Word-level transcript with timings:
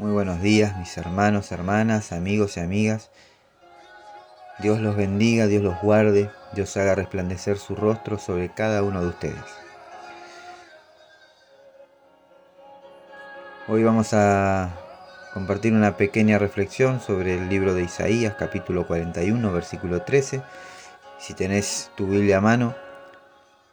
Muy 0.00 0.12
buenos 0.12 0.40
días, 0.40 0.78
mis 0.78 0.96
hermanos, 0.96 1.52
hermanas, 1.52 2.12
amigos 2.12 2.56
y 2.56 2.60
amigas. 2.60 3.10
Dios 4.60 4.80
los 4.80 4.96
bendiga, 4.96 5.46
Dios 5.46 5.62
los 5.62 5.78
guarde, 5.82 6.30
Dios 6.54 6.74
haga 6.78 6.94
resplandecer 6.94 7.58
su 7.58 7.76
rostro 7.76 8.16
sobre 8.16 8.48
cada 8.48 8.82
uno 8.82 9.02
de 9.02 9.08
ustedes. 9.08 9.44
Hoy 13.68 13.84
vamos 13.84 14.14
a 14.14 14.70
compartir 15.34 15.74
una 15.74 15.98
pequeña 15.98 16.38
reflexión 16.38 17.02
sobre 17.02 17.34
el 17.34 17.50
libro 17.50 17.74
de 17.74 17.82
Isaías, 17.82 18.36
capítulo 18.38 18.86
41, 18.86 19.52
versículo 19.52 20.00
13. 20.00 20.40
Si 21.18 21.34
tenés 21.34 21.90
tu 21.94 22.06
Biblia 22.06 22.38
a 22.38 22.40
mano, 22.40 22.74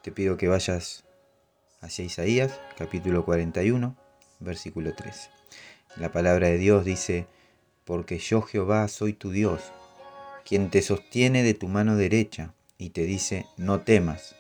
te 0.01 0.11
pido 0.11 0.35
que 0.35 0.49
vayas 0.49 1.05
hacia 1.79 2.03
Isaías, 2.03 2.59
capítulo 2.77 3.23
41, 3.23 3.95
versículo 4.41 4.93
13. 4.93 5.36
La 5.99 6.11
palabra 6.11 6.47
de 6.47 6.59
Dios 6.59 6.85
dice, 6.85 7.25
porque 7.83 8.19
yo 8.19 8.43
Jehová 8.43 8.87
soy 8.87 9.13
tu 9.13 9.31
Dios, 9.31 9.61
quien 10.45 10.69
te 10.69 10.83
sostiene 10.83 11.41
de 11.41 11.55
tu 11.55 11.67
mano 11.67 11.95
derecha 11.95 12.53
y 12.77 12.91
te 12.91 13.03
dice, 13.03 13.47
no 13.57 13.81
temas, 13.81 14.35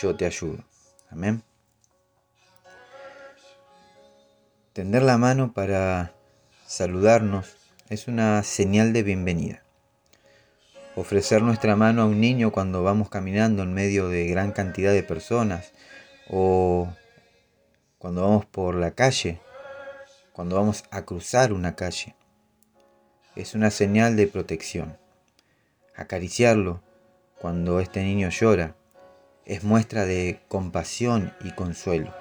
yo 0.00 0.16
te 0.16 0.26
ayudo. 0.26 0.64
Amén. 1.10 1.44
Tender 4.72 5.02
la 5.02 5.16
mano 5.16 5.52
para 5.52 6.12
saludarnos 6.66 7.56
es 7.88 8.08
una 8.08 8.42
señal 8.42 8.92
de 8.92 9.04
bienvenida. 9.04 9.62
Ofrecer 10.96 11.42
nuestra 11.42 11.76
mano 11.76 12.02
a 12.02 12.06
un 12.06 12.20
niño 12.20 12.50
cuando 12.50 12.82
vamos 12.82 13.08
caminando 13.08 13.62
en 13.62 13.72
medio 13.74 14.08
de 14.08 14.26
gran 14.26 14.50
cantidad 14.50 14.92
de 14.92 15.04
personas 15.04 15.72
o 16.28 16.88
cuando 17.98 18.22
vamos 18.22 18.44
por 18.44 18.74
la 18.74 18.90
calle 18.90 19.40
cuando 20.38 20.54
vamos 20.54 20.84
a 20.92 21.02
cruzar 21.02 21.52
una 21.52 21.74
calle. 21.74 22.14
Es 23.34 23.56
una 23.56 23.72
señal 23.72 24.14
de 24.14 24.28
protección. 24.28 24.96
Acariciarlo 25.96 26.80
cuando 27.40 27.80
este 27.80 28.04
niño 28.04 28.28
llora 28.28 28.76
es 29.46 29.64
muestra 29.64 30.06
de 30.06 30.38
compasión 30.46 31.34
y 31.40 31.50
consuelo. 31.50 32.14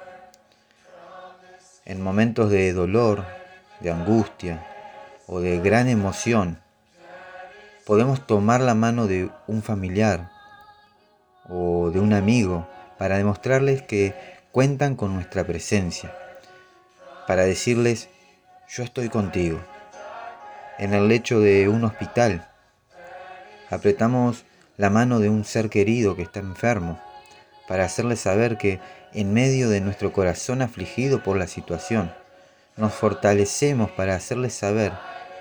En 1.86 2.02
momentos 2.02 2.50
de 2.50 2.74
dolor, 2.74 3.24
de 3.82 3.92
angustia 3.92 4.66
o 5.28 5.40
de 5.40 5.60
gran 5.60 5.88
emoción, 5.88 6.60
podemos 7.86 8.26
tomar 8.26 8.62
la 8.62 8.74
mano 8.74 9.06
de 9.06 9.30
un 9.46 9.62
familiar 9.62 10.32
o 11.48 11.92
de 11.92 12.00
un 12.00 12.14
amigo 12.14 12.68
para 12.98 13.20
demostrarles 13.20 13.84
que 13.84 14.16
cuentan 14.52 14.96
con 14.96 15.14
nuestra 15.14 15.46
presencia 15.46 16.12
para 17.28 17.44
decirles, 17.44 18.10
yo 18.70 18.84
estoy 18.84 19.10
contigo. 19.10 19.60
En 20.80 20.94
el 20.94 21.10
lecho 21.10 21.42
de 21.42 21.68
un 21.68 21.84
hospital, 21.84 22.48
apretamos 23.70 24.46
la 24.78 24.90
mano 24.90 25.20
de 25.20 25.30
un 25.30 25.44
ser 25.44 25.70
querido 25.70 26.16
que 26.16 26.22
está 26.22 26.40
enfermo, 26.40 27.00
para 27.68 27.84
hacerles 27.84 28.22
saber 28.22 28.58
que 28.58 28.80
en 29.14 29.34
medio 29.34 29.70
de 29.70 29.82
nuestro 29.82 30.14
corazón 30.14 30.62
afligido 30.62 31.22
por 31.22 31.38
la 31.38 31.48
situación, 31.48 32.14
nos 32.78 32.94
fortalecemos 32.94 33.92
para 33.92 34.16
hacerles 34.16 34.54
saber 34.54 34.94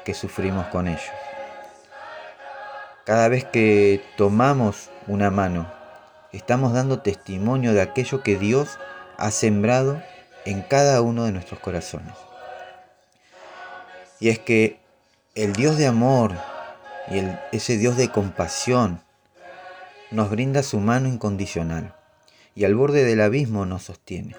que 0.05 0.15
sufrimos 0.15 0.67
con 0.69 0.89
ellos. 0.89 1.03
Cada 3.05 3.29
vez 3.29 3.45
que 3.45 4.03
tomamos 4.17 4.91
una 5.07 5.31
mano, 5.31 5.73
estamos 6.33 6.73
dando 6.73 7.01
testimonio 7.01 7.73
de 7.75 7.83
aquello 7.83 8.23
que 8.25 8.37
Dios 8.37 8.79
ha 9.19 9.31
sembrado 9.31 10.03
en 10.47 10.63
cada 10.63 11.03
uno 11.03 11.25
de 11.25 11.33
nuestros 11.33 11.61
corazones. 11.61 12.15
Y 14.21 14.29
es 14.29 14.39
que 14.39 14.79
el 15.35 15.53
Dios 15.53 15.77
de 15.77 15.87
amor 15.87 16.33
y 17.11 17.21
ese 17.55 17.77
Dios 17.77 17.97
de 17.97 18.11
compasión 18.11 19.03
nos 20.13 20.31
brinda 20.31 20.63
su 20.63 20.79
mano 20.79 21.09
incondicional 21.09 21.95
y 22.55 22.65
al 22.65 22.77
borde 22.77 23.05
del 23.05 23.21
abismo 23.21 23.67
nos 23.67 23.83
sostiene. 23.83 24.37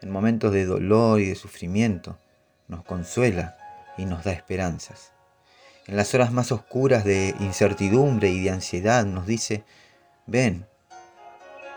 En 0.00 0.10
momentos 0.10 0.52
de 0.52 0.64
dolor 0.64 1.20
y 1.20 1.26
de 1.26 1.34
sufrimiento 1.36 2.18
nos 2.66 2.82
consuela 2.82 3.58
y 3.98 4.06
nos 4.06 4.24
da 4.24 4.32
esperanzas. 4.32 5.12
En 5.86 5.96
las 5.96 6.14
horas 6.14 6.32
más 6.32 6.52
oscuras 6.52 7.04
de 7.04 7.34
incertidumbre 7.38 8.30
y 8.30 8.42
de 8.42 8.50
ansiedad 8.50 9.04
nos 9.04 9.26
dice, 9.26 9.62
ven, 10.26 10.66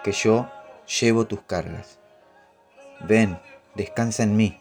que 0.04 0.14
yo 0.14 0.50
llevo 0.88 1.28
tus 1.28 1.42
cargas 1.42 2.00
ven, 3.02 3.40
descansa 3.76 4.24
en 4.24 4.36
mí. 4.36 4.60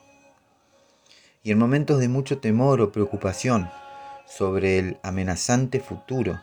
Y 1.43 1.53
en 1.53 1.59
momentos 1.59 1.99
de 1.99 2.09
mucho 2.09 2.39
temor 2.39 2.81
o 2.81 2.93
preocupación 2.93 3.71
sobre 4.27 4.79
el 4.79 4.99
amenazante 5.03 5.81
futuro, 5.81 6.41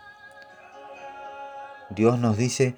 Dios 1.90 2.20
nos 2.20 2.38
dice 2.38 2.76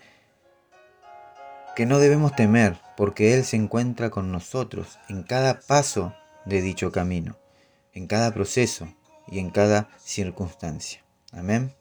que 1.75 1.85
no 1.85 1.99
debemos 1.99 2.35
temer 2.35 2.77
porque 2.97 3.33
Él 3.33 3.45
se 3.45 3.55
encuentra 3.55 4.09
con 4.09 4.31
nosotros 4.31 4.99
en 5.09 5.23
cada 5.23 5.59
paso 5.59 6.13
de 6.45 6.61
dicho 6.61 6.91
camino, 6.91 7.37
en 7.93 8.07
cada 8.07 8.33
proceso 8.33 8.87
y 9.27 9.39
en 9.39 9.49
cada 9.49 9.89
circunstancia. 9.97 11.03
Amén. 11.31 11.73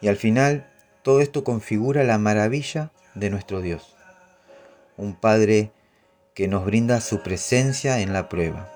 Y 0.00 0.08
al 0.08 0.16
final, 0.16 0.70
todo 1.02 1.20
esto 1.20 1.42
configura 1.42 2.04
la 2.04 2.18
maravilla 2.18 2.92
de 3.14 3.30
nuestro 3.30 3.60
Dios 3.60 3.97
un 4.98 5.14
Padre 5.14 5.70
que 6.34 6.48
nos 6.48 6.64
brinda 6.64 7.00
su 7.00 7.22
presencia 7.22 8.00
en 8.00 8.12
la 8.12 8.28
prueba, 8.28 8.68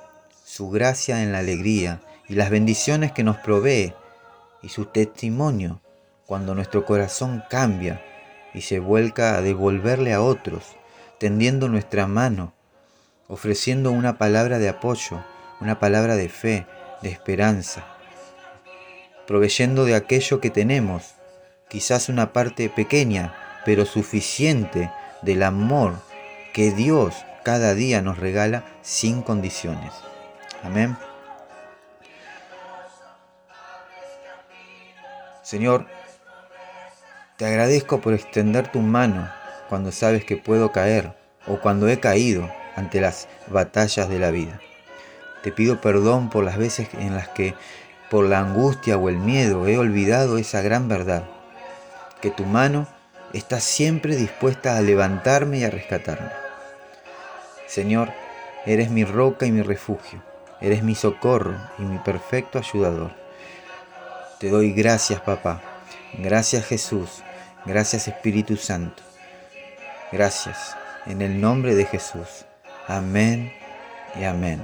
su 0.44 0.70
gracia 0.70 1.22
en 1.22 1.32
la 1.32 1.38
alegría 1.38 2.00
y 2.28 2.34
las 2.34 2.48
bendiciones 2.48 3.12
que 3.12 3.24
nos 3.24 3.36
provee 3.36 3.92
y 4.62 4.68
su 4.68 4.86
testimonio 4.86 5.80
cuando 6.24 6.54
nuestro 6.54 6.86
corazón 6.86 7.42
cambia 7.50 8.00
y 8.54 8.62
se 8.62 8.78
vuelca 8.78 9.36
a 9.36 9.42
devolverle 9.42 10.12
a 10.12 10.22
otros, 10.22 10.76
tendiendo 11.18 11.68
nuestra 11.68 12.06
mano, 12.06 12.54
ofreciendo 13.28 13.90
una 13.90 14.16
palabra 14.18 14.58
de 14.58 14.68
apoyo, 14.68 15.24
una 15.60 15.78
palabra 15.78 16.16
de 16.16 16.28
fe, 16.28 16.66
de 17.02 17.10
esperanza, 17.10 17.84
proveyendo 19.26 19.84
de 19.84 19.94
aquello 19.94 20.40
que 20.40 20.50
tenemos, 20.50 21.14
quizás 21.68 22.08
una 22.08 22.32
parte 22.32 22.68
pequeña, 22.68 23.34
pero 23.64 23.86
suficiente 23.86 24.90
del 25.22 25.42
amor 25.42 25.94
que 26.52 26.70
Dios 26.70 27.24
cada 27.44 27.74
día 27.74 28.02
nos 28.02 28.18
regala 28.18 28.64
sin 28.82 29.22
condiciones. 29.22 29.92
Amén. 30.62 30.96
Señor, 35.42 35.86
te 37.36 37.46
agradezco 37.46 38.00
por 38.00 38.14
extender 38.14 38.70
tu 38.70 38.80
mano 38.80 39.28
cuando 39.68 39.90
sabes 39.90 40.24
que 40.24 40.36
puedo 40.36 40.72
caer 40.72 41.14
o 41.46 41.58
cuando 41.60 41.88
he 41.88 41.98
caído 41.98 42.48
ante 42.76 43.00
las 43.00 43.28
batallas 43.48 44.08
de 44.08 44.18
la 44.18 44.30
vida. 44.30 44.60
Te 45.42 45.50
pido 45.50 45.80
perdón 45.80 46.30
por 46.30 46.44
las 46.44 46.56
veces 46.56 46.88
en 46.94 47.14
las 47.14 47.28
que 47.28 47.54
por 48.10 48.26
la 48.26 48.40
angustia 48.40 48.96
o 48.96 49.08
el 49.08 49.16
miedo 49.16 49.66
he 49.66 49.78
olvidado 49.78 50.38
esa 50.38 50.60
gran 50.60 50.86
verdad, 50.86 51.24
que 52.20 52.30
tu 52.30 52.44
mano 52.44 52.86
está 53.32 53.58
siempre 53.58 54.14
dispuesta 54.16 54.76
a 54.76 54.82
levantarme 54.82 55.58
y 55.58 55.64
a 55.64 55.70
rescatarme. 55.70 56.41
Señor, 57.72 58.12
eres 58.66 58.90
mi 58.90 59.02
roca 59.02 59.46
y 59.46 59.50
mi 59.50 59.62
refugio, 59.62 60.22
eres 60.60 60.82
mi 60.82 60.94
socorro 60.94 61.56
y 61.78 61.82
mi 61.84 61.96
perfecto 61.96 62.58
ayudador. 62.58 63.14
Te 64.38 64.50
doy 64.50 64.72
gracias, 64.72 65.22
papá. 65.22 65.62
Gracias, 66.18 66.66
Jesús. 66.66 67.22
Gracias, 67.64 68.08
Espíritu 68.08 68.58
Santo. 68.58 69.02
Gracias. 70.12 70.76
En 71.06 71.22
el 71.22 71.40
nombre 71.40 71.74
de 71.74 71.86
Jesús. 71.86 72.44
Amén 72.88 73.50
y 74.20 74.24
amén. 74.24 74.60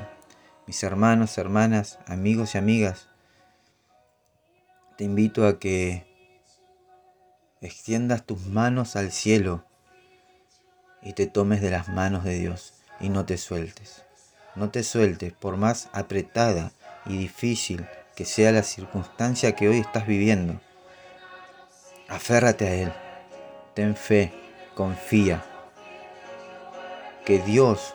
Mis 0.66 0.82
hermanos, 0.82 1.38
hermanas, 1.38 1.98
amigos 2.06 2.54
y 2.54 2.58
amigas, 2.58 3.08
te 4.98 5.04
invito 5.04 5.46
a 5.46 5.58
que 5.58 6.06
extiendas 7.62 8.26
tus 8.26 8.44
manos 8.48 8.96
al 8.96 9.12
cielo 9.12 9.64
y 11.00 11.14
te 11.14 11.26
tomes 11.26 11.62
de 11.62 11.70
las 11.70 11.88
manos 11.88 12.22
de 12.24 12.34
Dios 12.34 12.77
y 13.00 13.08
no 13.08 13.24
te 13.24 13.38
sueltes. 13.38 14.02
No 14.54 14.70
te 14.70 14.82
sueltes 14.82 15.32
por 15.32 15.56
más 15.56 15.88
apretada 15.92 16.72
y 17.06 17.16
difícil 17.16 17.86
que 18.16 18.24
sea 18.24 18.52
la 18.52 18.62
circunstancia 18.62 19.54
que 19.54 19.68
hoy 19.68 19.78
estás 19.78 20.06
viviendo. 20.06 20.60
Aférrate 22.08 22.66
a 22.66 22.74
Él. 22.74 22.92
Ten 23.74 23.94
fe, 23.94 24.32
confía. 24.74 25.44
Que 27.24 27.38
Dios, 27.38 27.94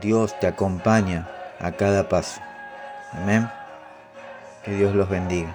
Dios 0.00 0.38
te 0.40 0.46
acompaña 0.46 1.28
a 1.58 1.72
cada 1.72 2.08
paso. 2.08 2.40
Amén. 3.12 3.50
Que 4.64 4.72
Dios 4.72 4.94
los 4.94 5.08
bendiga. 5.08 5.54